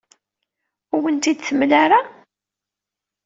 Ur 0.93 0.99
awen-ten-id-temla 1.01 1.77
ara. 1.83 1.99